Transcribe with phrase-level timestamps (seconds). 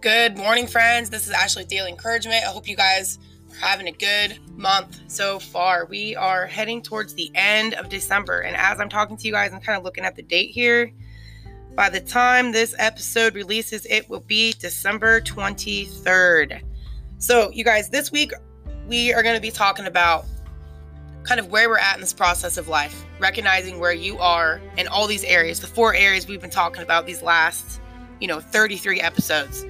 [0.00, 1.10] Good morning, friends.
[1.10, 2.44] This is Ashley Daily Encouragement.
[2.44, 3.18] I hope you guys
[3.50, 5.86] are having a good month so far.
[5.86, 9.52] We are heading towards the end of December, and as I'm talking to you guys,
[9.52, 10.92] I'm kind of looking at the date here.
[11.74, 16.62] By the time this episode releases, it will be December 23rd.
[17.18, 18.30] So, you guys, this week
[18.86, 20.26] we are going to be talking about
[21.24, 24.86] kind of where we're at in this process of life, recognizing where you are in
[24.86, 27.80] all these areas, the four areas we've been talking about these last,
[28.20, 29.66] you know, 33 episodes.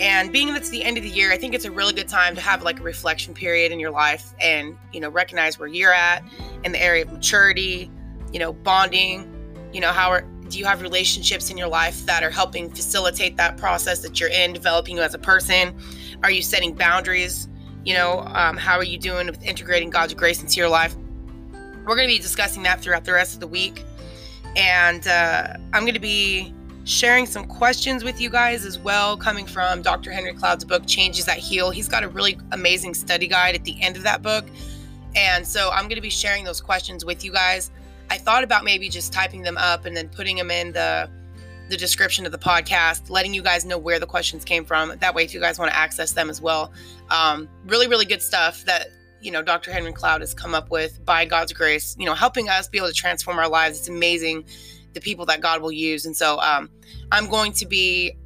[0.00, 2.08] And being that it's the end of the year, I think it's a really good
[2.08, 5.68] time to have like a reflection period in your life and, you know, recognize where
[5.68, 6.22] you're at
[6.62, 7.90] in the area of maturity,
[8.32, 9.34] you know, bonding,
[9.72, 13.36] you know, how are, do you have relationships in your life that are helping facilitate
[13.36, 15.76] that process that you're in, developing you as a person?
[16.22, 17.48] Are you setting boundaries?
[17.84, 20.94] You know, um, how are you doing with integrating God's grace into your life?
[21.86, 23.82] We're going to be discussing that throughout the rest of the week.
[24.56, 26.54] And uh, I'm going to be
[26.88, 30.10] sharing some questions with you guys as well, coming from Dr.
[30.10, 31.70] Henry Cloud's book, Changes That Heal.
[31.70, 34.46] He's got a really amazing study guide at the end of that book.
[35.14, 37.70] And so I'm going to be sharing those questions with you guys.
[38.10, 41.10] I thought about maybe just typing them up and then putting them in the
[41.68, 44.94] the description of the podcast, letting you guys know where the questions came from.
[45.00, 46.72] That way, if you guys want to access them as well,
[47.10, 48.86] um, really, really good stuff that
[49.20, 49.70] you know Dr.
[49.70, 51.94] Henry Cloud has come up with by God's grace.
[51.98, 53.78] You know, helping us be able to transform our lives.
[53.78, 54.46] It's amazing
[54.94, 56.70] the people that God will use, and so um,
[57.12, 58.16] I'm going to be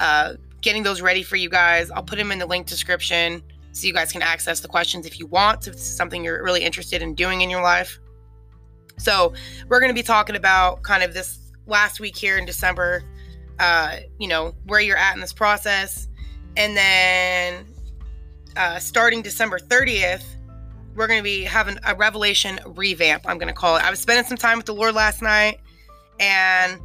[0.00, 1.90] uh, getting those ready for you guys.
[1.90, 5.18] I'll put them in the link description so you guys can access the questions if
[5.18, 5.66] you want.
[5.66, 7.98] If it's something you're really interested in doing in your life.
[8.98, 9.32] So
[9.68, 13.02] we're going to be talking about kind of this last week here in December,
[13.58, 16.08] uh, you know, where you're at in this process.
[16.56, 17.66] And then
[18.56, 20.24] uh, starting December 30th,
[20.94, 23.84] we're going to be having a revelation revamp, I'm going to call it.
[23.84, 25.60] I was spending some time with the Lord last night
[26.20, 26.80] and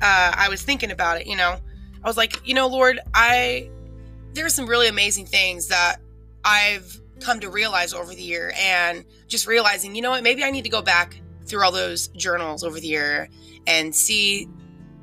[0.00, 1.58] uh, I was thinking about it, you know.
[2.02, 3.68] I was like, you know, Lord, I,
[4.32, 5.96] there's some really amazing things that
[6.44, 10.50] I've come to realize over the year and just realizing, you know what, maybe I
[10.50, 13.28] need to go back through all those journals over the year
[13.66, 14.48] and see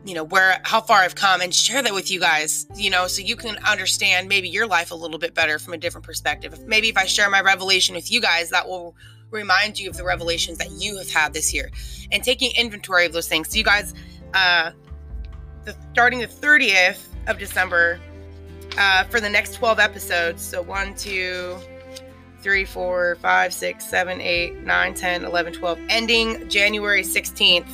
[0.05, 3.07] you know where how far I've come and share that with you guys you know
[3.07, 6.59] so you can understand maybe your life a little bit better from a different perspective
[6.67, 8.97] maybe if I share my revelation with you guys that will
[9.33, 11.69] remind you of the revelations that you have had this year
[12.11, 13.93] and taking inventory of those things so you guys
[14.33, 14.71] uh
[15.65, 17.99] the starting the 30th of December
[18.77, 21.57] uh for the next 12 episodes so one two
[22.43, 27.65] three, four, five, six, seven, eight, nine, 10, 11, 12, ending January 16th.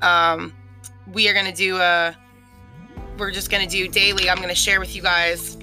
[0.00, 0.54] Um,
[1.12, 2.16] we are going to do a,
[3.18, 4.30] we're just going to do daily.
[4.30, 5.58] I'm going to share with you guys,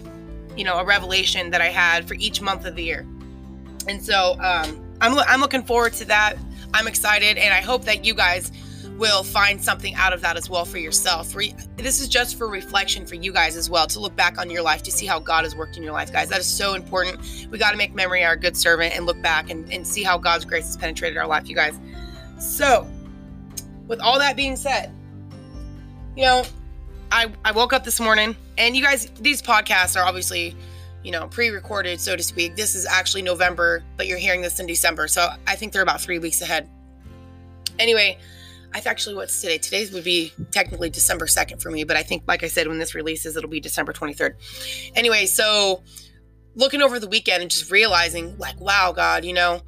[0.56, 3.08] you know, a revelation that I had for each month of the year.
[3.88, 6.38] And so um, I'm, I'm looking forward to that.
[6.74, 7.38] I'm excited.
[7.38, 8.52] And I hope that you guys
[8.98, 11.34] will find something out of that as well for yourself.
[11.76, 14.62] This is just for reflection for you guys as well to look back on your
[14.62, 16.30] life to see how God has worked in your life, guys.
[16.30, 17.48] That is so important.
[17.50, 20.20] We got to make memory our good servant and look back and, and see how
[20.20, 21.80] God's grace has penetrated our life, you guys.
[22.38, 22.88] So,
[23.88, 24.94] with all that being said,
[26.16, 26.44] you know,
[27.12, 30.56] I, I woke up this morning and you guys, these podcasts are obviously,
[31.04, 32.56] you know, pre recorded, so to speak.
[32.56, 35.08] This is actually November, but you're hearing this in December.
[35.08, 36.70] So I think they're about three weeks ahead.
[37.80, 38.18] Anyway,
[38.74, 39.58] I actually what's today?
[39.58, 42.78] Today's would be technically December 2nd for me, but I think, like I said, when
[42.78, 44.36] this releases, it'll be December 23rd.
[44.96, 45.84] Anyway, so
[46.56, 49.62] looking over the weekend and just realizing, like, wow, God, you know,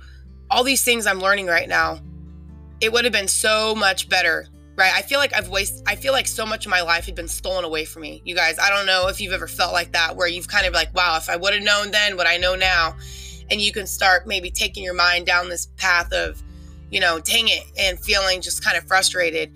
[0.50, 2.00] all these things I'm learning right now,
[2.80, 4.48] it would have been so much better.
[4.76, 4.92] Right.
[4.92, 7.28] I feel like I've wasted, I feel like so much of my life had been
[7.28, 8.24] stolen away from me.
[8.26, 10.74] You guys, I don't know if you've ever felt like that, where you've kind of
[10.74, 12.96] like, wow, if I would have known then what I know now.
[13.52, 16.42] And you can start maybe taking your mind down this path of,
[16.90, 19.56] you know, dang it, and feeling just kind of frustrated.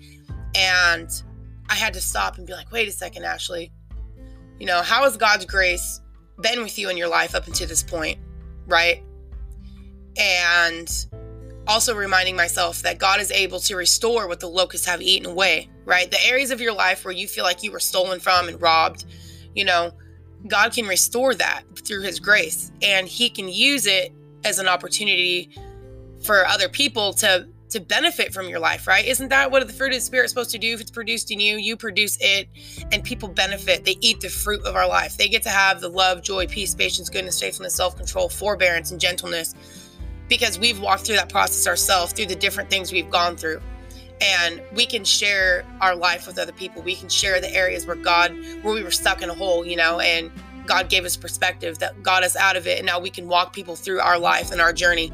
[0.54, 1.10] And
[1.68, 3.72] I had to stop and be like, wait a second, Ashley.
[4.60, 6.00] You know, how has God's grace
[6.40, 8.18] been with you in your life up until this point?
[8.66, 9.02] Right.
[10.16, 10.88] And
[11.68, 15.68] also reminding myself that God is able to restore what the locusts have eaten away,
[15.84, 16.10] right?
[16.10, 19.04] The areas of your life where you feel like you were stolen from and robbed,
[19.54, 19.92] you know,
[20.46, 24.12] God can restore that through his grace and he can use it
[24.44, 25.50] as an opportunity
[26.22, 29.04] for other people to to benefit from your life, right?
[29.04, 30.72] Isn't that what the fruit of the spirit is supposed to do?
[30.72, 32.48] If it's produced in you, you produce it,
[32.92, 33.84] and people benefit.
[33.84, 35.18] They eat the fruit of our life.
[35.18, 39.54] They get to have the love, joy, peace, patience, goodness, faithfulness, self-control, forbearance, and gentleness
[40.28, 43.60] because we've walked through that process ourselves through the different things we've gone through.
[44.20, 46.82] And we can share our life with other people.
[46.82, 48.32] We can share the areas where God,
[48.62, 50.30] where we were stuck in a hole, you know, and
[50.66, 52.78] God gave us perspective that got us out of it.
[52.78, 55.12] And now we can walk people through our life and our journey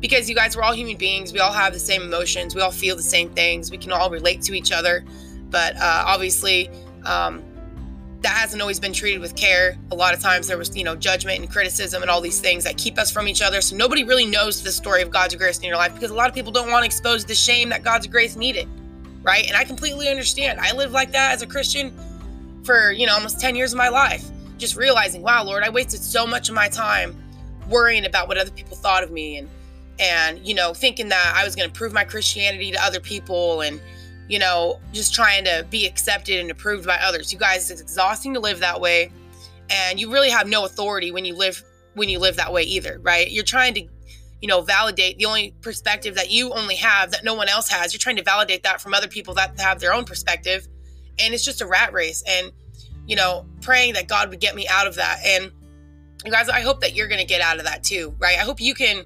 [0.00, 2.70] because you guys we're all human beings we all have the same emotions we all
[2.70, 5.04] feel the same things we can all relate to each other
[5.50, 6.70] but uh, obviously
[7.04, 7.42] um,
[8.22, 9.78] that hasn't always been treated with care.
[9.90, 12.64] A lot of times there was, you know, judgment and criticism and all these things
[12.64, 13.60] that keep us from each other.
[13.60, 16.28] So nobody really knows the story of God's grace in your life because a lot
[16.28, 18.68] of people don't want to expose the shame that God's grace needed.
[19.22, 19.46] Right.
[19.46, 20.60] And I completely understand.
[20.60, 21.94] I lived like that as a Christian
[22.64, 24.24] for, you know, almost 10 years of my life.
[24.58, 27.16] Just realizing, wow, Lord, I wasted so much of my time
[27.68, 29.48] worrying about what other people thought of me and
[29.98, 33.60] and you know thinking that I was going to prove my Christianity to other people
[33.60, 33.80] and
[34.30, 37.32] you know, just trying to be accepted and approved by others.
[37.32, 39.10] You guys, it's exhausting to live that way.
[39.68, 43.00] And you really have no authority when you live when you live that way either,
[43.02, 43.28] right?
[43.28, 43.80] You're trying to,
[44.40, 47.92] you know, validate the only perspective that you only have that no one else has.
[47.92, 50.68] You're trying to validate that from other people that have their own perspective.
[51.18, 52.22] And it's just a rat race.
[52.24, 52.52] And,
[53.08, 55.18] you know, praying that God would get me out of that.
[55.26, 55.50] And
[56.24, 58.38] you guys, I hope that you're to get out of that too, right?
[58.38, 59.04] I hope you can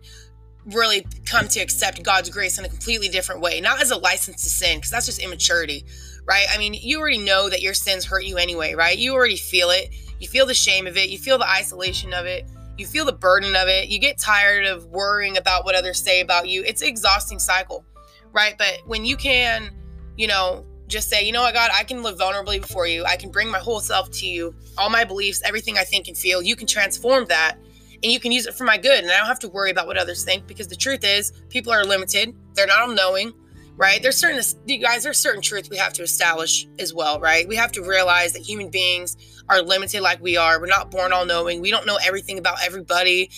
[0.66, 4.42] really come to accept God's grace in a completely different way, not as a license
[4.44, 5.84] to sin, because that's just immaturity,
[6.26, 6.46] right?
[6.50, 8.96] I mean, you already know that your sins hurt you anyway, right?
[8.96, 9.94] You already feel it.
[10.20, 11.10] You feel the shame of it.
[11.10, 12.48] You feel the isolation of it.
[12.78, 13.88] You feel the burden of it.
[13.88, 16.62] You get tired of worrying about what others say about you.
[16.64, 17.84] It's an exhausting cycle,
[18.32, 18.56] right?
[18.56, 19.70] But when you can,
[20.16, 23.04] you know, just say, you know what, God, I can live vulnerably before you.
[23.04, 26.16] I can bring my whole self to you, all my beliefs, everything I think and
[26.16, 26.42] feel.
[26.42, 27.58] You can transform that
[28.04, 29.02] and you can use it for my good.
[29.02, 31.72] And I don't have to worry about what others think because the truth is, people
[31.72, 32.36] are limited.
[32.52, 33.32] They're not all knowing,
[33.76, 34.02] right?
[34.02, 37.48] There's certain, you guys, there's certain truths we have to establish as well, right?
[37.48, 39.16] We have to realize that human beings
[39.48, 40.60] are limited like we are.
[40.60, 41.62] We're not born all knowing.
[41.62, 43.30] We don't know everything about everybody.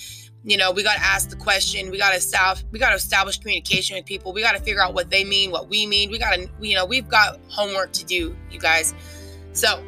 [0.43, 1.93] You know, we got to ask the question.
[1.93, 2.65] We got to establish.
[2.73, 4.33] We got to establish communication with people.
[4.33, 6.11] We got to figure out what they mean, what we mean.
[6.11, 8.95] We got to, you know, we've got homework to do, you guys.
[9.53, 9.81] So,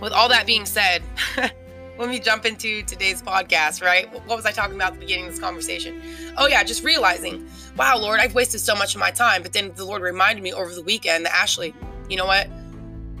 [0.00, 1.04] with all that being said.
[1.98, 4.12] let me jump into today's podcast, right?
[4.26, 6.00] What was I talking about at the beginning of this conversation?
[6.36, 9.42] Oh, yeah, just realizing, wow, Lord, I've wasted so much of my time.
[9.42, 11.74] But then the Lord reminded me over the weekend that, Ashley,
[12.08, 12.48] you know what?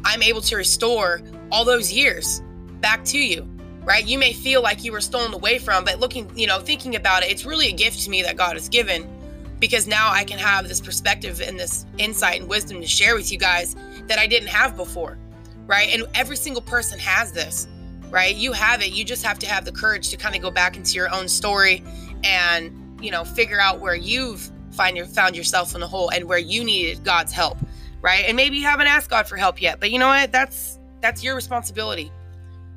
[0.04, 2.42] I'm able to restore all those years
[2.80, 3.48] back to you,
[3.82, 4.06] right?
[4.06, 7.22] You may feel like you were stolen away from, but looking, you know, thinking about
[7.22, 9.08] it, it's really a gift to me that God has given
[9.58, 13.32] because now I can have this perspective and this insight and wisdom to share with
[13.32, 13.74] you guys
[14.06, 15.16] that I didn't have before,
[15.66, 15.88] right?
[15.88, 17.66] And every single person has this
[18.10, 18.34] right?
[18.34, 18.92] You have it.
[18.92, 21.28] You just have to have the courage to kind of go back into your own
[21.28, 21.82] story
[22.24, 26.24] and, you know, figure out where you've find your found yourself in the hole and
[26.26, 27.58] where you needed God's help,
[28.02, 28.24] right?
[28.26, 30.32] And maybe you haven't asked God for help yet, but you know what?
[30.32, 32.12] That's that's your responsibility.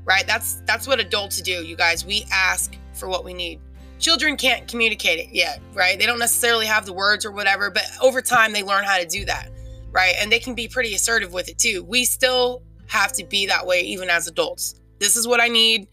[0.05, 0.25] Right?
[0.25, 2.03] That's that's what adults do, you guys.
[2.03, 3.59] We ask for what we need.
[3.99, 5.99] Children can't communicate it yet, right?
[5.99, 9.05] They don't necessarily have the words or whatever, but over time they learn how to
[9.05, 9.49] do that,
[9.91, 10.15] right?
[10.17, 11.83] And they can be pretty assertive with it too.
[11.83, 15.87] We still have to be that way even as adults this is what I need,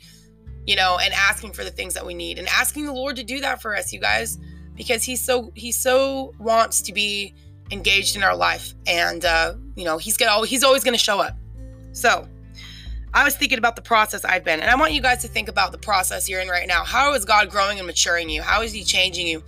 [0.67, 3.25] you know, and asking for the things that we need and asking the Lord to
[3.25, 4.38] do that for us, you guys,
[4.75, 7.35] because he's so he so wants to be
[7.70, 11.37] engaged in our life and uh, you know, he's gonna he's always gonna show up.
[11.93, 12.29] So
[13.14, 15.49] I was thinking about the process I've been, and I want you guys to think
[15.49, 16.85] about the process you're in right now.
[16.85, 18.43] How is God growing and maturing you?
[18.43, 19.43] How is He changing you?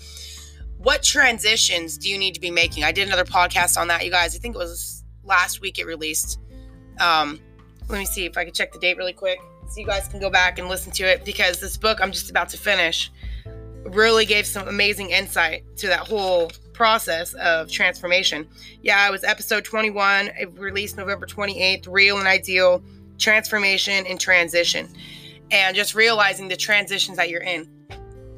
[0.78, 2.84] What transitions do you need to be making?
[2.84, 4.34] I did another podcast on that, you guys.
[4.34, 6.38] I think it was last week it released.
[6.98, 7.40] Um,
[7.88, 10.20] let me see if I can check the date really quick so you guys can
[10.20, 13.10] go back and listen to it because this book I'm just about to finish
[13.84, 18.46] really gave some amazing insight to that whole process of transformation.
[18.82, 22.82] Yeah, it was episode 21, it released November 28th, Real and Ideal
[23.18, 24.88] Transformation and Transition.
[25.50, 27.68] And just realizing the transitions that you're in.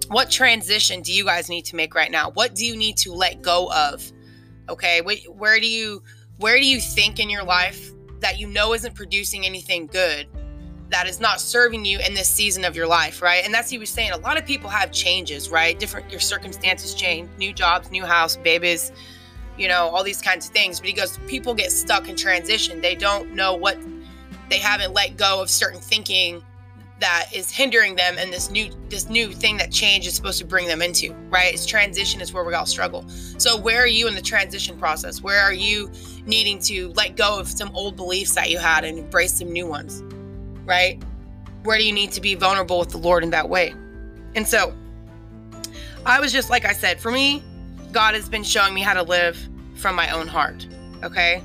[0.09, 2.31] What transition do you guys need to make right now?
[2.31, 4.11] What do you need to let go of?
[4.69, 6.03] Okay, where do you
[6.39, 10.27] where do you think in your life that you know isn't producing anything good
[10.91, 13.45] that is not serving you in this season of your life, right?
[13.45, 14.11] And that's he was saying.
[14.11, 15.79] A lot of people have changes, right?
[15.79, 18.93] Different your circumstances change, new jobs, new house, babies,
[19.57, 20.81] you know, all these kinds of things.
[20.81, 22.81] But he goes, people get stuck in transition.
[22.81, 23.79] They don't know what
[24.49, 26.43] they haven't let go of certain thinking
[27.01, 30.45] that is hindering them and this new this new thing that change is supposed to
[30.45, 31.53] bring them into right?
[31.53, 33.09] It's transition is where we all struggle.
[33.39, 35.23] So where are you in the transition process?
[35.23, 35.91] Where are you
[36.27, 39.67] needing to let go of some old beliefs that you had and embrace some new
[39.67, 40.03] ones
[40.65, 41.03] right?
[41.65, 43.75] Where do you need to be vulnerable with the lord in that way?
[44.35, 44.75] And so
[46.07, 47.43] i was just like i said for me
[47.93, 49.37] god has been showing me how to live
[49.75, 50.67] from my own heart
[51.03, 51.43] okay?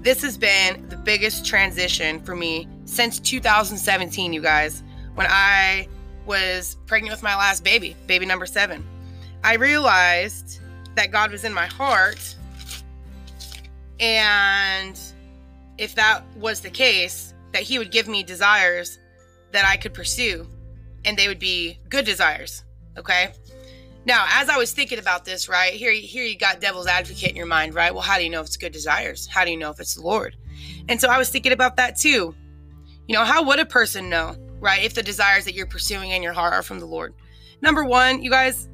[0.00, 4.82] This has been the biggest transition for me since 2017, you guys,
[5.14, 5.88] when I
[6.26, 8.86] was pregnant with my last baby, baby number seven.
[9.42, 10.60] I realized
[10.94, 12.36] that God was in my heart.
[13.98, 15.00] And
[15.78, 18.98] if that was the case, that He would give me desires
[19.52, 20.46] that I could pursue,
[21.06, 22.62] and they would be good desires.
[22.98, 23.32] Okay.
[24.04, 27.36] Now, as I was thinking about this, right here, here you got devil's advocate in
[27.36, 27.92] your mind, right?
[27.92, 29.26] Well, how do you know if it's good desires?
[29.26, 30.36] How do you know if it's the Lord?
[30.88, 32.34] And so I was thinking about that too
[33.06, 36.22] You know, how would a person know, right, if the desires that you're pursuing in
[36.22, 37.14] your heart are from the Lord?
[37.60, 38.68] Number one, you guys,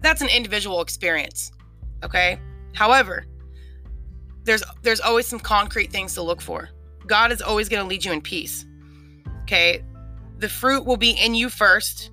[0.00, 1.52] that's an individual experience.
[2.02, 2.38] Okay.
[2.74, 3.26] However,
[4.44, 6.70] there's there's always some concrete things to look for.
[7.06, 8.64] God is always going to lead you in peace.
[9.42, 9.84] Okay?
[10.38, 12.12] The fruit will be in you first,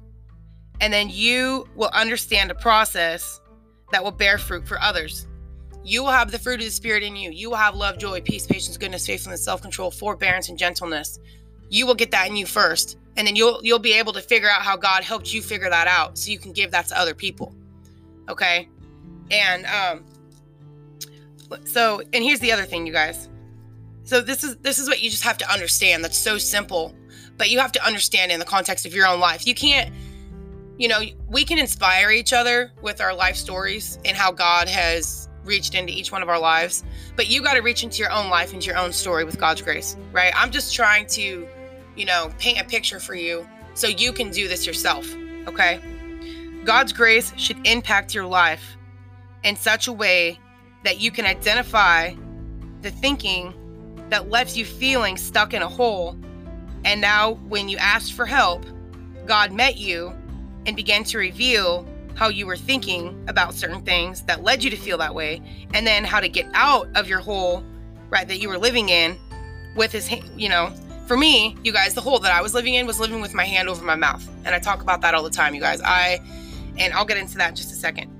[0.81, 3.39] and then you will understand a process
[3.91, 5.27] that will bear fruit for others.
[5.83, 7.31] You will have the fruit of the Spirit in you.
[7.31, 11.19] You will have love, joy, peace, patience, goodness, faithfulness, self-control, forbearance, and gentleness.
[11.69, 14.50] You will get that in you first, and then you'll you'll be able to figure
[14.50, 17.13] out how God helped you figure that out, so you can give that to other
[17.13, 17.53] people.
[18.29, 18.69] Okay,
[19.31, 20.05] and um,
[21.65, 23.29] so and here's the other thing, you guys.
[24.03, 26.03] So this is this is what you just have to understand.
[26.03, 26.95] That's so simple,
[27.38, 29.45] but you have to understand in the context of your own life.
[29.45, 29.93] You can't
[30.77, 35.27] you know, we can inspire each other with our life stories and how God has
[35.43, 36.83] reached into each one of our lives,
[37.15, 39.62] but you got to reach into your own life, into your own story with God's
[39.62, 40.31] grace, right?
[40.36, 41.47] I'm just trying to,
[41.98, 45.08] you know, paint a picture for you so you can do this yourself,
[45.48, 45.80] okay?
[46.63, 48.77] God's grace should impact your life
[49.44, 50.39] in such a way
[50.84, 52.13] that you can identify
[52.82, 53.54] the thinking
[54.10, 56.18] that left you feeling stuck in a hole.
[56.86, 58.66] And now, when you asked for help,
[59.25, 60.13] God met you
[60.66, 64.77] and began to reveal how you were thinking about certain things that led you to
[64.77, 65.42] feel that way,
[65.74, 67.63] and then how to get out of your hole,
[68.10, 69.18] right, that you were living in
[69.75, 70.74] with his, you know,
[71.07, 73.45] for me, you guys, the hole that I was living in was living with my
[73.45, 74.27] hand over my mouth.
[74.43, 75.81] And I talk about that all the time, you guys.
[75.81, 76.19] I,
[76.77, 78.11] and I'll get into that in just a second.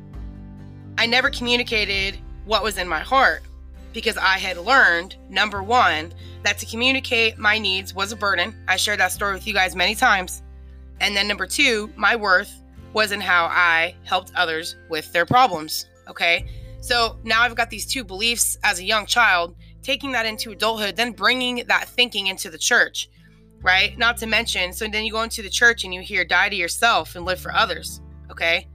[0.98, 3.44] I never communicated what was in my heart
[3.92, 6.14] because I had learned, number one,
[6.44, 8.56] that to communicate my needs was a burden.
[8.68, 10.42] I shared that story with you guys many times.
[11.02, 12.64] And then number two, my worth
[12.94, 15.88] was in how I helped others with their problems.
[16.08, 16.48] Okay.
[16.80, 19.56] So now I've got these two beliefs as a young child,
[19.88, 23.10] taking that into adulthood, then bringing that thinking into the church,
[23.62, 23.98] right?
[23.98, 26.56] Not to mention, so then you go into the church and you hear die to
[26.58, 28.02] yourself and live for others.
[28.30, 28.68] Okay.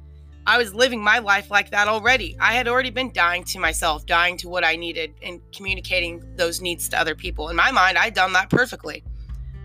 [0.47, 2.35] I was living my life like that already.
[2.40, 6.62] I had already been dying to myself, dying to what I needed, and communicating those
[6.62, 7.50] needs to other people.
[7.50, 9.04] In my mind, I'd done that perfectly.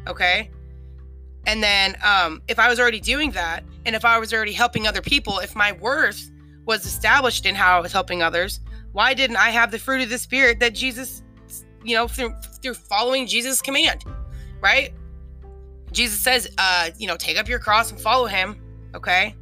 [0.05, 0.51] Okay.
[1.45, 4.85] And then um, if I was already doing that, and if I was already helping
[4.85, 6.29] other people, if my worth
[6.65, 8.59] was established in how I was helping others,
[8.91, 11.23] why didn't I have the fruit of the spirit that Jesus,
[11.87, 14.03] you know, through, through following Jesus' command,
[14.61, 14.93] right?
[15.91, 18.61] Jesus says, uh, you know, take up your cross and follow him.
[18.93, 19.35] Okay.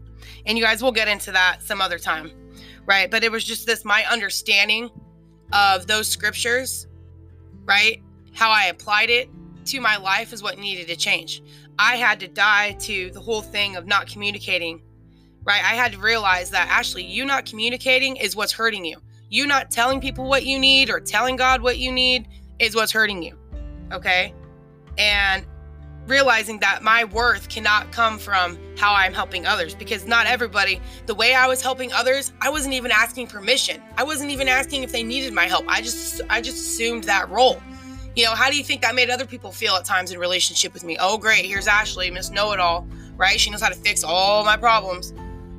[0.45, 2.31] And you guys will get into that some other time,
[2.85, 3.09] right?
[3.09, 4.89] But it was just this my understanding
[5.51, 6.87] of those scriptures,
[7.65, 8.01] right?
[8.33, 9.29] How I applied it
[9.65, 11.41] to my life is what needed to change.
[11.79, 14.81] I had to die to the whole thing of not communicating,
[15.43, 15.63] right?
[15.63, 18.97] I had to realize that actually, you not communicating is what's hurting you.
[19.29, 22.27] You not telling people what you need or telling God what you need
[22.59, 23.37] is what's hurting you.
[23.91, 24.33] Okay.
[24.97, 25.45] And
[26.07, 31.15] realizing that my worth cannot come from how I'm helping others because not everybody, the
[31.15, 33.81] way I was helping others, I wasn't even asking permission.
[33.97, 35.65] I wasn't even asking if they needed my help.
[35.67, 37.59] I just I just assumed that role.
[38.15, 40.73] You know, how do you think that made other people feel at times in relationship
[40.73, 40.95] with me?
[40.99, 43.37] Oh, great, here's Ashley, Miss Know It All, right?
[43.37, 45.13] She knows how to fix all my problems,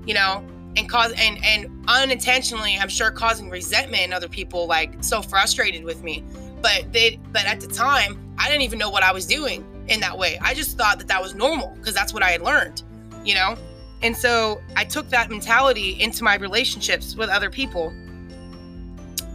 [0.06, 0.42] you know,
[0.76, 5.85] and cause and and unintentionally, I'm sure causing resentment in other people, like so frustrated
[5.85, 6.25] with me.
[6.62, 10.00] But they, but at the time, I didn't even know what I was doing in
[10.00, 10.38] that way.
[10.40, 12.83] I just thought that that was normal because that's what I had learned,
[13.25, 13.56] you know.
[14.02, 17.92] And so I took that mentality into my relationships with other people,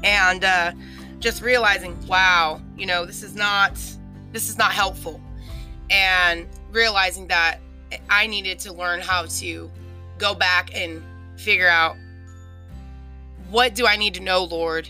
[0.03, 0.43] and.
[0.43, 0.71] uh
[1.21, 3.75] just realizing, wow, you know, this is not
[4.33, 5.21] this is not helpful.
[5.89, 7.59] And realizing that
[8.09, 9.69] I needed to learn how to
[10.17, 11.03] go back and
[11.41, 11.97] figure out
[13.49, 14.89] what do I need to know, Lord?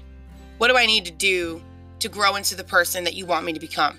[0.58, 1.62] What do I need to do
[2.00, 3.98] to grow into the person that you want me to become?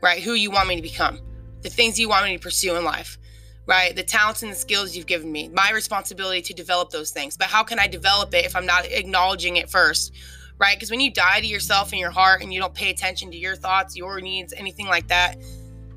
[0.00, 0.22] Right?
[0.22, 1.18] Who you want me to become?
[1.62, 3.18] The things you want me to pursue in life
[3.66, 3.96] right?
[3.96, 7.34] The talents and the skills you've given me, my responsibility to develop those things.
[7.34, 10.12] But how can I develop it if I'm not acknowledging it first?
[10.58, 10.76] right?
[10.76, 13.36] Because when you die to yourself and your heart and you don't pay attention to
[13.36, 15.36] your thoughts, your needs, anything like that,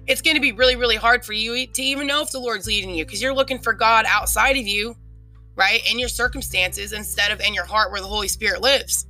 [0.07, 2.65] it's going to be really, really hard for you to even know if the Lord's
[2.65, 4.95] leading you because you're looking for God outside of you,
[5.57, 5.81] right?
[5.91, 9.07] In your circumstances instead of in your heart where the Holy Spirit lives,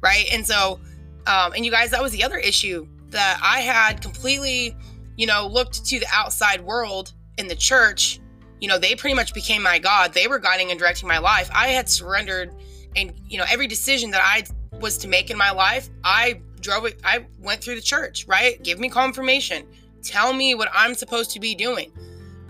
[0.00, 0.26] right?
[0.32, 0.80] And so,
[1.26, 4.74] um, and you guys, that was the other issue that I had completely,
[5.16, 8.18] you know, looked to the outside world in the church.
[8.60, 10.12] You know, they pretty much became my God.
[10.14, 11.50] They were guiding and directing my life.
[11.54, 12.54] I had surrendered,
[12.96, 14.44] and, you know, every decision that I
[14.80, 18.62] was to make in my life, I drove it, I went through the church, right?
[18.62, 19.66] Give me confirmation.
[20.02, 21.92] Tell me what I'm supposed to be doing,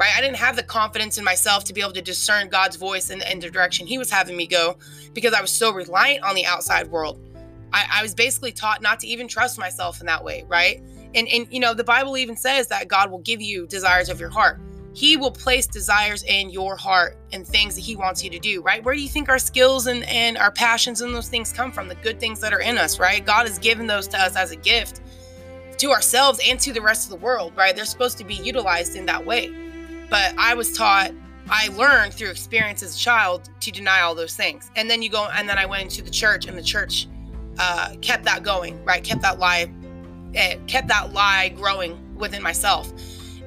[0.00, 0.16] right?
[0.16, 3.22] I didn't have the confidence in myself to be able to discern God's voice and,
[3.22, 4.78] and the direction He was having me go
[5.12, 7.20] because I was so reliant on the outside world.
[7.74, 10.82] I, I was basically taught not to even trust myself in that way, right?
[11.14, 14.18] And and you know, the Bible even says that God will give you desires of
[14.18, 14.58] your heart.
[14.94, 18.62] He will place desires in your heart and things that he wants you to do,
[18.62, 18.82] right?
[18.82, 21.86] Where do you think our skills and, and our passions and those things come from?
[21.86, 23.24] The good things that are in us, right?
[23.24, 25.00] God has given those to us as a gift
[25.76, 27.76] to ourselves and to the rest of the world, right?
[27.76, 29.69] They're supposed to be utilized in that way.
[30.10, 31.12] But I was taught,
[31.48, 34.70] I learned through experience as a child to deny all those things.
[34.76, 37.08] And then you go, and then I went into the church, and the church
[37.58, 39.02] uh, kept that going, right?
[39.02, 39.72] Kept that lie,
[40.34, 42.92] it kept that lie growing within myself.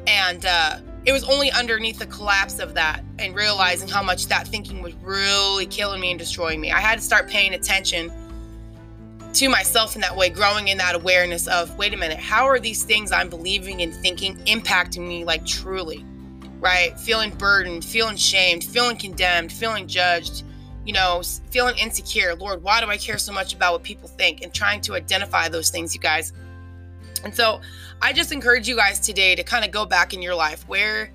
[0.07, 4.47] And uh, it was only underneath the collapse of that and realizing how much that
[4.47, 6.71] thinking was really killing me and destroying me.
[6.71, 8.11] I had to start paying attention
[9.33, 12.59] to myself in that way, growing in that awareness of, wait a minute, how are
[12.59, 16.05] these things I'm believing and thinking impacting me like truly?
[16.63, 16.97] Right?
[16.97, 20.43] Feeling burdened, feeling shamed, feeling condemned, feeling judged,
[20.85, 22.35] you know, feeling insecure.
[22.35, 24.41] Lord, why do I care so much about what people think?
[24.41, 26.31] And trying to identify those things, you guys.
[27.25, 27.59] And so
[28.01, 31.11] I just encourage you guys today to kind of go back in your life where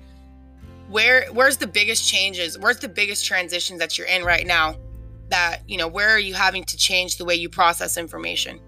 [0.87, 2.57] where where's the biggest changes?
[2.57, 4.75] Where's the biggest transitions that you're in right now?
[5.29, 8.59] That, you know, where are you having to change the way you process information?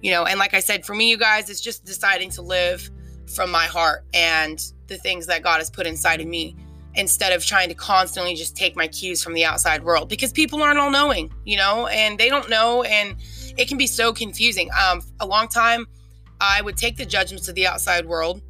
[0.00, 2.90] You know, and like I said, for me, you guys, it's just deciding to live
[3.34, 6.56] from my heart and the things that God has put inside of me
[6.94, 10.62] instead of trying to constantly just take my cues from the outside world because people
[10.62, 13.16] aren't all knowing, you know, and they don't know and
[13.56, 14.68] it can be so confusing.
[14.78, 15.86] Um, a long time
[16.40, 18.42] I would take the judgments of the outside world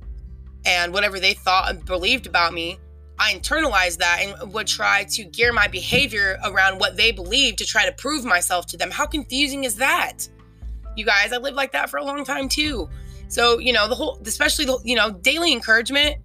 [0.64, 2.78] and whatever they thought and believed about me,
[3.18, 7.64] I internalized that and would try to gear my behavior around what they believed to
[7.64, 8.90] try to prove myself to them.
[8.90, 10.28] How confusing is that?
[10.96, 12.88] You guys, I lived like that for a long time too.
[13.28, 16.16] So, you know, the whole, especially the, you know, daily encouragement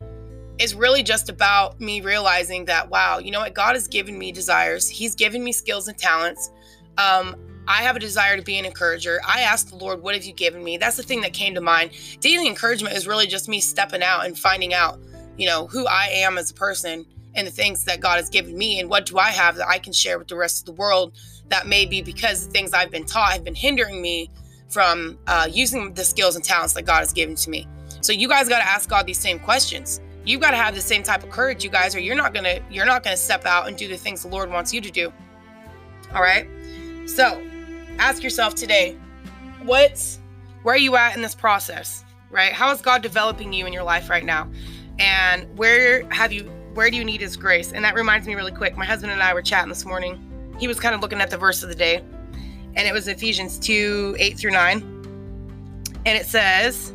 [0.60, 3.54] is really just about me realizing that, wow, you know what?
[3.54, 6.52] God has given me desires, He's given me skills and talents.
[6.98, 7.36] Um,
[7.68, 9.20] I have a desire to be an encourager.
[9.28, 10.78] I asked the Lord, What have you given me?
[10.78, 11.92] That's the thing that came to mind.
[12.22, 15.00] Daily encouragement is really just me stepping out and finding out,
[15.38, 18.58] you know, who I am as a person and the things that God has given
[18.58, 20.82] me and what do I have that I can share with the rest of the
[20.82, 21.14] world
[21.50, 24.32] that may be because the things I've been taught have been hindering me
[24.70, 27.68] from uh, using the skills and talents that God has given to me.
[28.02, 30.02] So you guys got to ask God these same questions.
[30.28, 32.60] You got to have the same type of courage, you guys, or you're not gonna
[32.70, 35.14] you're not gonna step out and do the things the Lord wants you to do.
[36.14, 36.50] All right.
[37.06, 37.42] So
[37.98, 38.98] ask yourself today,
[39.64, 40.20] what's
[40.64, 42.04] where are you at in this process?
[42.30, 42.52] Right?
[42.52, 44.50] How is God developing you in your life right now?
[45.00, 47.72] And where have you where do you need his grace?
[47.72, 48.76] And that reminds me really quick.
[48.76, 50.22] My husband and I were chatting this morning.
[50.60, 52.04] He was kind of looking at the verse of the day.
[52.76, 54.82] And it was Ephesians 2, 8 through 9.
[56.06, 56.94] And it says,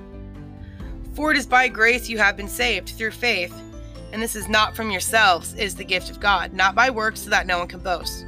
[1.15, 3.55] For it is by grace you have been saved through faith.
[4.13, 7.21] And this is not from yourselves, it is the gift of God, not by works
[7.21, 8.27] so that no one can boast.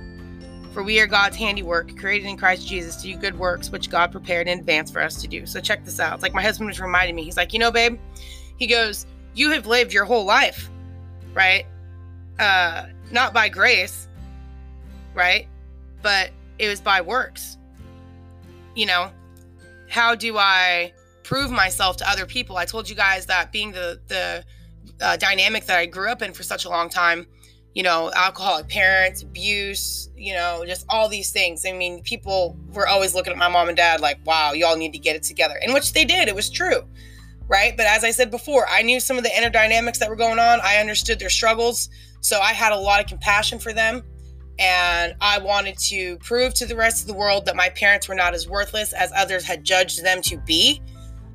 [0.72, 4.10] For we are God's handiwork, created in Christ Jesus to do good works, which God
[4.10, 5.46] prepared in advance for us to do.
[5.46, 6.14] So check this out.
[6.14, 7.22] It's like my husband was reminding me.
[7.22, 7.98] He's like, you know, babe,
[8.56, 10.70] he goes, you have lived your whole life,
[11.32, 11.66] right?
[12.38, 14.08] Uh, not by grace,
[15.14, 15.46] right?
[16.02, 17.58] But it was by works.
[18.74, 19.10] You know,
[19.88, 20.92] how do I
[21.24, 22.56] prove myself to other people?
[22.56, 24.44] I told you guys that being the the
[25.00, 27.26] uh, dynamic that I grew up in for such a long time,
[27.74, 31.64] you know, alcoholic parents, abuse, you know, just all these things.
[31.66, 34.92] I mean, people were always looking at my mom and dad like, wow, y'all need
[34.92, 35.58] to get it together.
[35.62, 36.28] And which they did.
[36.28, 36.82] It was true.
[37.46, 37.76] Right.
[37.76, 40.38] But as I said before, I knew some of the inner dynamics that were going
[40.38, 40.60] on.
[40.62, 41.90] I understood their struggles.
[42.20, 44.02] So I had a lot of compassion for them.
[44.58, 48.14] And I wanted to prove to the rest of the world that my parents were
[48.14, 50.80] not as worthless as others had judged them to be.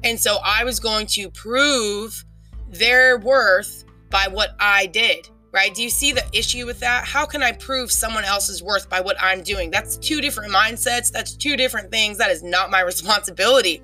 [0.04, 2.24] And so I was going to prove
[2.68, 5.74] their worth by what I did right?
[5.74, 7.06] Do you see the issue with that?
[7.06, 9.72] How can I prove someone else's worth by what I'm doing?
[9.72, 11.12] That's two different mindsets.
[11.12, 12.18] That's two different things.
[12.18, 13.82] That is not my responsibility.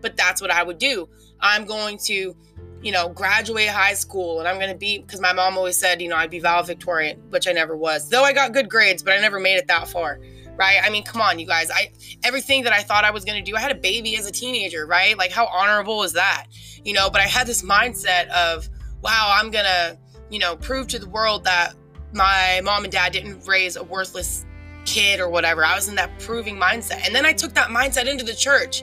[0.00, 1.08] But that's what I would do.
[1.40, 2.36] I'm going to,
[2.82, 6.00] you know, graduate high school and I'm going to be, because my mom always said,
[6.00, 8.08] you know, I'd be valedictorian, which I never was.
[8.08, 10.20] Though I got good grades, but I never made it that far.
[10.58, 10.78] Right.
[10.82, 11.70] I mean, come on, you guys.
[11.70, 11.92] I
[12.24, 14.86] everything that I thought I was gonna do, I had a baby as a teenager,
[14.86, 15.16] right?
[15.16, 16.46] Like how honorable is that?
[16.84, 18.68] You know, but I had this mindset of,
[19.00, 19.96] wow, I'm gonna
[20.30, 21.74] you know, prove to the world that
[22.12, 24.44] my mom and dad didn't raise a worthless
[24.84, 25.64] kid or whatever.
[25.64, 27.06] I was in that proving mindset.
[27.06, 28.82] And then I took that mindset into the church,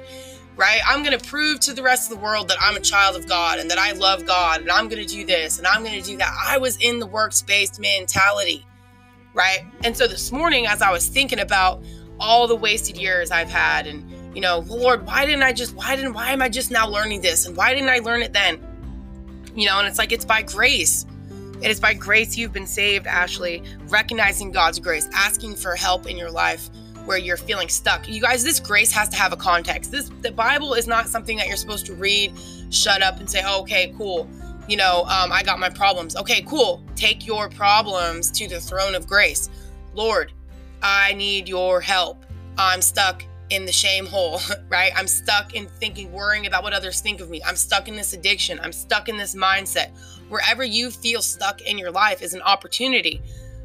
[0.56, 0.80] right?
[0.88, 3.28] I'm going to prove to the rest of the world that I'm a child of
[3.28, 6.00] God and that I love God and I'm going to do this and I'm going
[6.00, 6.36] to do that.
[6.46, 8.66] I was in the works based mentality,
[9.36, 9.60] right?
[9.84, 11.84] And so this morning, as I was thinking about
[12.19, 15.95] all the wasted years I've had and, you know, Lord, why didn't I just, why
[15.95, 17.45] didn't, why am I just now learning this?
[17.45, 18.60] And why didn't I learn it then?
[19.54, 21.06] You know, and it's like, it's by grace
[21.62, 23.63] it is by grace you've been saved, Ashley.
[23.88, 26.69] Recognizing God's grace, asking for help in your life,
[27.06, 28.08] where you're feeling stuck.
[28.10, 29.91] You guys, this grace has to have a context.
[29.91, 32.34] This the Bible is not something that you're supposed to read,
[32.69, 34.30] shut up, and say, oh, "Okay, cool."
[34.67, 36.15] You know, um, I got my problems.
[36.15, 36.84] Okay, cool.
[36.95, 39.49] Take your problems to the throne of grace.
[39.93, 40.32] Lord,
[40.82, 42.25] I need your help.
[42.58, 44.91] I'm stuck in the shame hole, right?
[44.95, 47.41] I'm stuck in thinking, worrying about what others think of me.
[47.43, 48.60] I'm stuck in this addiction.
[48.62, 49.91] I'm stuck in this mindset.
[50.30, 53.21] Wherever you feel stuck in your life is an opportunity,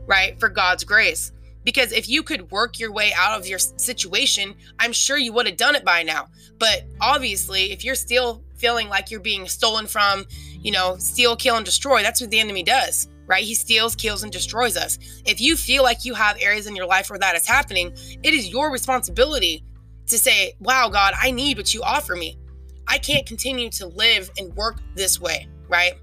[0.07, 1.33] right, for God's grace.
[1.65, 5.47] Because if you could work your way out of your situation, I'm sure you would
[5.47, 6.29] have done it by now.
[6.59, 10.25] But obviously, if you're still feeling like you're being stolen from,
[10.63, 13.45] you know, steal, kill, and destroy, that's what the enemy does, right?
[13.45, 14.99] He steals, kills, and destroys us.
[15.25, 17.93] If you feel like you have areas in your life where that is happening,
[18.23, 19.65] it is your responsibility
[20.07, 22.39] to say, wow, God, I need what you offer me.
[22.87, 25.95] I can't continue to live and work this way, right?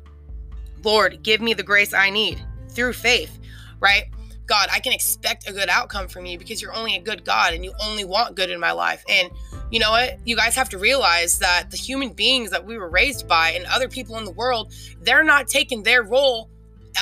[0.84, 3.40] Lord, give me the grace I need through faith,
[3.80, 4.06] right?
[4.46, 7.54] God, I can expect a good outcome from you because you're only a good God
[7.54, 9.04] and you only want good in my life.
[9.10, 9.30] And
[9.72, 10.20] you know what?
[10.26, 13.66] You guys have to realize that the human beings that we were raised by and
[13.66, 16.50] other people in the world, they're not taking their role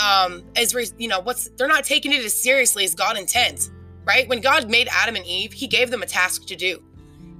[0.03, 3.71] um as you know what's they're not taking it as seriously as God intends,
[4.05, 4.27] right?
[4.27, 6.83] When God made Adam and Eve, he gave them a task to do.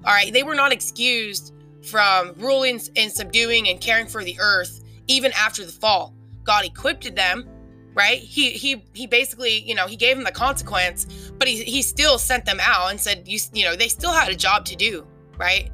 [0.05, 4.81] All right, they were not excused from ruling and subduing and caring for the earth
[5.07, 6.13] even after the fall.
[6.43, 7.47] God equipped them,
[7.93, 8.19] right?
[8.19, 12.17] He he he basically, you know, he gave them the consequence, but he he still
[12.17, 15.05] sent them out and said, you you know, they still had a job to do,
[15.37, 15.71] right?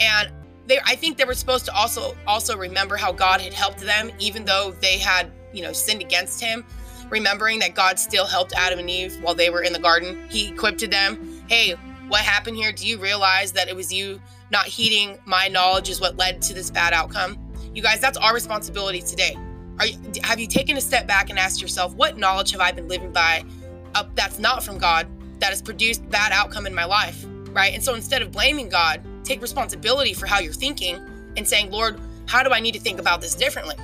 [0.00, 0.30] And
[0.66, 4.10] they I think they were supposed to also also remember how God had helped them
[4.18, 6.64] even though they had, you know, sinned against him.
[7.08, 10.26] Remembering that God still helped Adam and Eve while they were in the garden.
[10.28, 11.44] He equipped them.
[11.48, 11.76] Hey,
[12.08, 12.72] what happened here?
[12.72, 16.54] Do you realize that it was you not heeding my knowledge is what led to
[16.54, 17.38] this bad outcome?
[17.74, 19.36] You guys, that's our responsibility today.
[19.78, 22.72] Are you, have you taken a step back and asked yourself, what knowledge have I
[22.72, 23.44] been living by
[23.94, 25.06] uh, that's not from God
[25.40, 27.26] that has produced bad outcome in my life?
[27.56, 27.72] Right.
[27.72, 31.00] And so instead of blaming God, take responsibility for how you're thinking
[31.38, 33.76] and saying, Lord, how do I need to think about this differently?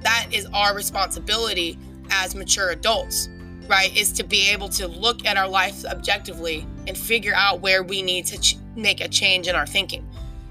[0.00, 1.78] That is our responsibility
[2.10, 3.28] as mature adults
[3.68, 7.82] right, is to be able to look at our life objectively and figure out where
[7.82, 10.06] we need to ch- make a change in our thinking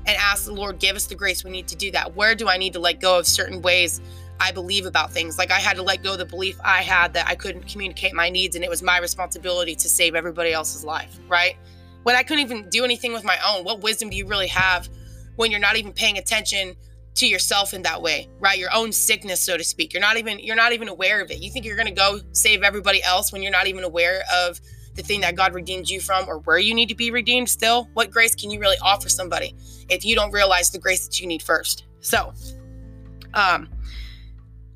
[0.05, 2.15] and ask the Lord, give us the grace we need to do that.
[2.15, 4.01] Where do I need to let go of certain ways
[4.39, 5.37] I believe about things?
[5.37, 8.13] Like I had to let go of the belief I had that I couldn't communicate
[8.13, 11.57] my needs and it was my responsibility to save everybody else's life, right?
[12.03, 14.89] When I couldn't even do anything with my own, what wisdom do you really have
[15.35, 16.75] when you're not even paying attention
[17.15, 18.57] to yourself in that way right?
[18.57, 19.93] Your own sickness so to speak.
[19.93, 21.41] You're not even you're not even aware of it.
[21.41, 24.59] You think you're going to go save everybody else when you're not even aware of
[24.93, 27.89] the thing that god redeemed you from or where you need to be redeemed still?
[27.93, 29.55] What grace can you really offer somebody
[29.89, 31.85] if you don't realize the grace that you need first?
[31.99, 32.33] So
[33.33, 33.69] um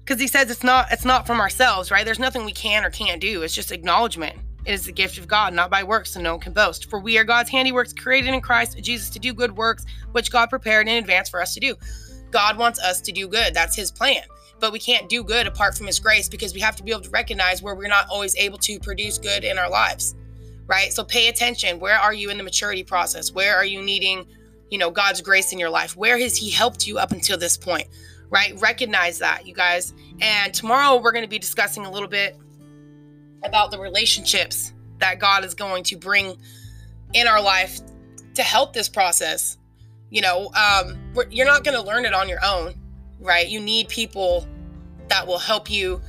[0.04, 2.06] because he says it's not it's not from ourselves right?
[2.06, 3.42] There's nothing we can or can't do.
[3.44, 6.40] It's just acknowledgement it is the gift of God, not by works, so no one
[6.40, 6.90] can boast.
[6.90, 10.50] For we are God's handiworks, created in Christ Jesus to do good works, which God
[10.50, 11.76] prepared in advance for us to do.
[12.32, 13.54] God wants us to do good.
[13.54, 14.24] That's his plan.
[14.60, 17.02] But we can't do good apart from his grace because we have to be able
[17.02, 20.16] to recognize where we're not always able to produce good in our lives.
[20.66, 20.92] Right?
[20.92, 21.80] So pay attention.
[21.80, 23.32] Where are you in the maturity process?
[23.32, 24.26] Where are you needing,
[24.72, 25.96] you know, God's grace in your life?
[25.96, 27.88] Where has he helped you up until this point?
[28.32, 28.60] Right?
[28.60, 29.94] Recognize that, you guys.
[30.22, 32.36] And tomorrow we're going to be discussing a little bit
[33.46, 36.38] about the relationships that God is going to bring
[37.14, 37.80] in our life
[38.36, 39.58] to help this process.
[40.10, 40.98] You know um,
[41.30, 42.74] you're not going to learn it on your own
[43.20, 43.48] right?
[43.48, 44.48] You need people
[45.08, 46.02] that will help you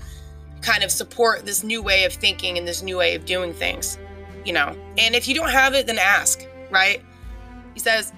[0.61, 3.99] kind of support this new way of thinking and this new way of doing things
[4.45, 4.77] you know?
[4.97, 7.03] And if you don't have it then ask right?
[7.75, 8.13] He says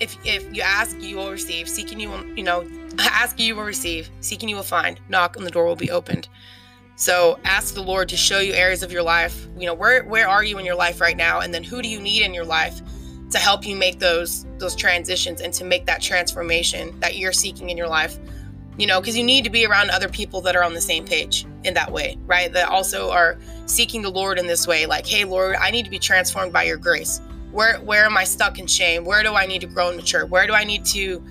[0.00, 1.68] if if you ask you will receive.
[1.68, 4.10] Seeking you will you know ask you will receive.
[4.20, 5.00] Seeking you will find.
[5.08, 6.28] Knock and the door will be opened
[6.96, 9.46] so ask the lord to show you areas of your life.
[9.58, 11.40] You know where where are you in your life right now?
[11.40, 12.80] And then who do you need in your life
[13.30, 17.68] to help you make those those transitions and to make that transformation that you're seeking
[17.68, 18.18] in your life?
[18.78, 21.04] You know because you need to be around other people that are on the same
[21.04, 22.50] page in that way right?
[22.50, 25.90] That also are seeking the lord in this way like hey lord i need to
[25.90, 27.20] be transformed by your grace.
[27.52, 29.04] Where where am i stuck in shame?
[29.04, 31.22] Where do i need to grow and mature where do i need to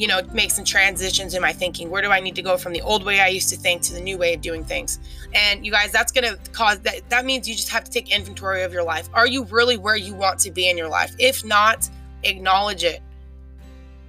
[0.00, 1.90] you know, make some transitions in my thinking.
[1.90, 3.92] Where do I need to go from the old way I used to think to
[3.92, 4.98] the new way of doing things?
[5.34, 7.06] And you guys, that's going to cause that.
[7.10, 9.10] That means you just have to take inventory of your life.
[9.12, 11.14] Are you really where you want to be in your life?
[11.18, 11.90] If not,
[12.22, 13.02] acknowledge it.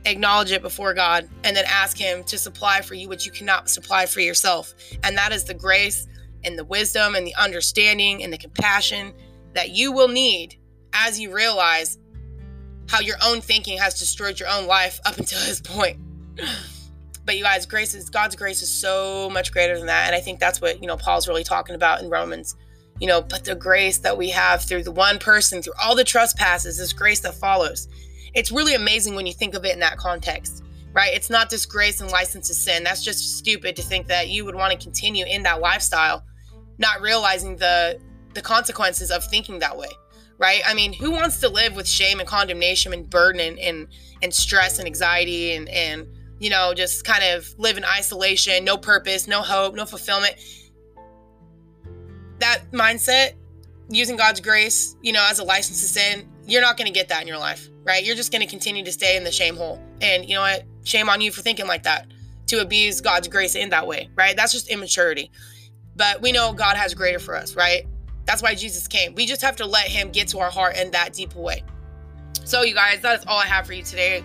[0.05, 3.69] Acknowledge it before God and then ask Him to supply for you what you cannot
[3.69, 4.73] supply for yourself.
[5.03, 6.07] And that is the grace
[6.45, 9.11] and the wisdom and the understanding and the compassion
[9.55, 10.55] that you will need
[10.93, 11.97] as you realize
[12.91, 15.97] how your own thinking has destroyed your own life up until this point.
[17.23, 20.07] But you guys, grace is God's grace is so much greater than that.
[20.07, 22.55] And I think that's what, you know, Paul's really talking about in Romans.
[22.99, 26.03] you know, but the grace that we have through the one person, through all the
[26.03, 27.87] trespasses, this grace that follows.
[28.33, 31.11] It's really amazing when you think of it in that context, right?
[31.13, 32.83] It's not this grace and license to sin.
[32.83, 36.23] That's just stupid to think that you would want to continue in that lifestyle,
[36.77, 37.99] not realizing the
[38.33, 39.89] the consequences of thinking that way,
[40.41, 40.61] right?
[40.65, 43.87] I mean, who wants to live with shame and condemnation and burden and and,
[44.21, 46.07] and stress and anxiety and and
[46.41, 50.35] you know, just kind of live in isolation, no purpose, no hope, no fulfillment.
[52.39, 53.33] That mindset,
[53.89, 57.09] using God's grace, you know, as a license to sin, you're not going to get
[57.09, 58.03] that in your life, right?
[58.03, 59.79] You're just going to continue to stay in the shame hole.
[60.01, 60.63] And you know what?
[60.83, 62.07] Shame on you for thinking like that,
[62.47, 64.35] to abuse God's grace in that way, right?
[64.35, 65.29] That's just immaturity.
[65.95, 67.85] But we know God has greater for us, right?
[68.25, 69.15] That's why Jesus came.
[69.15, 71.63] We just have to let him get to our heart in that deep way.
[72.45, 74.23] So, you guys, that is all I have for you today.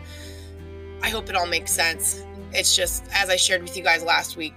[1.03, 2.23] I hope it all makes sense.
[2.53, 4.55] It's just as I shared with you guys last week,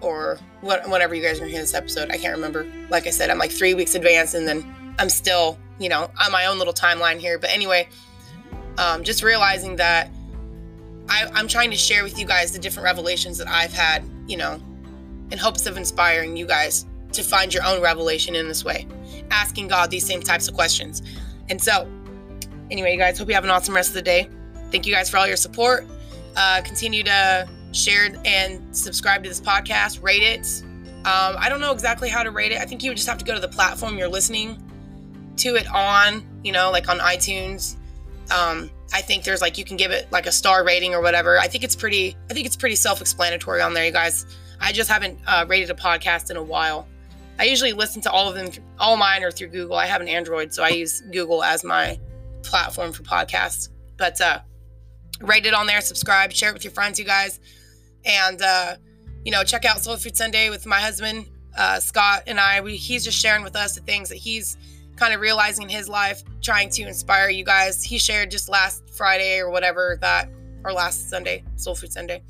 [0.00, 2.66] or whenever you guys are hearing this episode, I can't remember.
[2.90, 6.32] Like I said, I'm like three weeks advanced, and then I'm still, you know, on
[6.32, 7.38] my own little timeline here.
[7.38, 7.88] But anyway,
[8.78, 10.10] um, just realizing that
[11.08, 14.36] I, I'm trying to share with you guys the different revelations that I've had, you
[14.36, 14.60] know,
[15.30, 18.86] in hopes of inspiring you guys to find your own revelation in this way,
[19.30, 21.02] asking God these same types of questions.
[21.48, 21.88] And so,
[22.70, 24.28] anyway, you guys, hope you have an awesome rest of the day.
[24.70, 25.86] Thank you guys for all your support.
[26.36, 30.62] Uh, continue to share and subscribe to this podcast, rate it.
[31.04, 32.58] Um, I don't know exactly how to rate it.
[32.58, 34.62] I think you would just have to go to the platform you're listening
[35.38, 37.76] to it on, you know, like on iTunes.
[38.30, 41.38] Um, I think there's like you can give it like a star rating or whatever.
[41.38, 42.16] I think it's pretty.
[42.30, 44.26] I think it's pretty self-explanatory on there, you guys.
[44.60, 46.86] I just haven't uh, rated a podcast in a while.
[47.38, 48.50] I usually listen to all of them.
[48.78, 49.76] All mine are through Google.
[49.76, 51.98] I have an Android, so I use Google as my
[52.42, 53.68] platform for podcasts.
[53.96, 54.40] But uh,
[55.20, 57.40] rate it on there, subscribe, share it with your friends, you guys.
[58.04, 58.76] And, uh,
[59.24, 62.60] you know, check out Soul Food Sunday with my husband, uh, Scott, and I.
[62.60, 64.56] We, he's just sharing with us the things that he's
[64.96, 67.82] kind of realizing in his life, trying to inspire you guys.
[67.82, 70.28] He shared just last Friday or whatever that,
[70.64, 72.22] or last Sunday, Soul Food Sunday,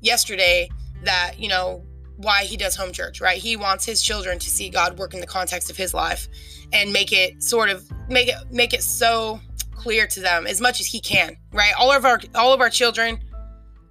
[0.00, 0.68] yesterday,
[1.04, 1.84] that, you know,
[2.22, 3.38] why he does home church, right?
[3.38, 6.28] He wants his children to see God work in the context of his life
[6.72, 9.40] and make it sort of make it make it so
[9.72, 11.72] clear to them as much as he can, right?
[11.78, 13.18] All of our all of our children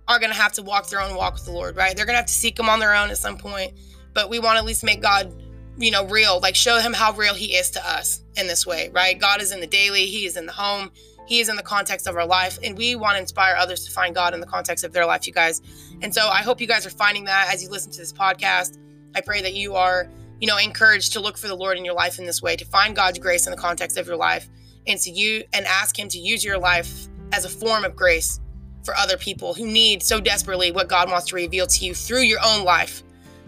[0.08, 1.96] are going to have to walk their own walk with the Lord, right?
[1.96, 3.74] They're going to have to seek him on their own at some point,
[4.14, 5.34] but we want to at least make God,
[5.78, 8.90] you know, real, like show him how real he is to us in this way,
[8.94, 9.20] right?
[9.20, 10.92] God is in the daily, he is in the home,
[11.26, 13.92] he is in the context of our life, and we want to inspire others to
[13.92, 15.62] find God in the context of their life, you guys.
[16.02, 18.78] And so I hope you guys are finding that as you listen to this podcast.
[19.16, 21.94] I pray that you are, you know, encouraged to look for the Lord in your
[21.94, 24.50] life in this way, to find God's grace in the context of your life
[24.88, 28.40] and to you and ask him to use your life as a form of grace
[28.84, 32.22] for other people who need so desperately what God wants to reveal to you through
[32.22, 33.04] your own life.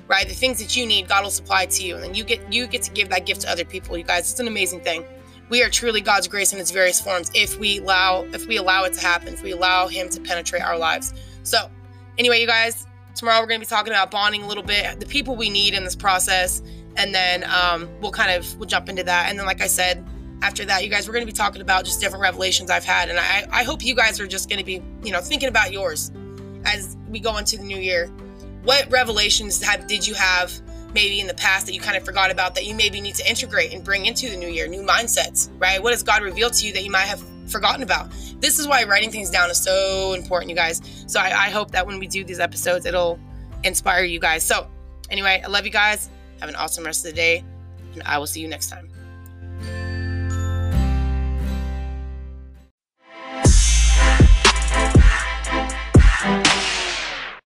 [0.07, 0.27] Right?
[0.27, 1.95] The things that you need, God will supply to you.
[1.95, 3.97] And then you get you get to give that gift to other people.
[3.97, 5.05] You guys, it's an amazing thing.
[5.49, 8.83] We are truly God's grace in its various forms if we allow if we allow
[8.85, 11.13] it to happen, if we allow him to penetrate our lives.
[11.43, 11.69] So
[12.17, 15.35] anyway, you guys, tomorrow we're gonna be talking about bonding a little bit, the people
[15.35, 16.61] we need in this process,
[16.95, 19.29] and then um, we'll kind of we'll jump into that.
[19.29, 20.05] And then like I said,
[20.43, 23.09] after that, you guys, we're going to be talking about just different revelations I've had.
[23.09, 25.71] And I, I hope you guys are just going to be, you know, thinking about
[25.71, 26.11] yours
[26.65, 28.07] as we go into the new year.
[28.63, 30.51] What revelations have, did you have
[30.93, 33.29] maybe in the past that you kind of forgot about that you maybe need to
[33.29, 34.67] integrate and bring into the new year?
[34.67, 35.81] New mindsets, right?
[35.81, 38.11] What has God revealed to you that you might have forgotten about?
[38.39, 40.81] This is why writing things down is so important, you guys.
[41.07, 43.19] So I, I hope that when we do these episodes, it'll
[43.63, 44.43] inspire you guys.
[44.43, 44.67] So,
[45.09, 46.09] anyway, I love you guys.
[46.39, 47.43] Have an awesome rest of the day,
[47.93, 48.92] and I will see you next time.